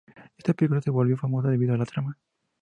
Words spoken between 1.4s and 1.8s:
debido a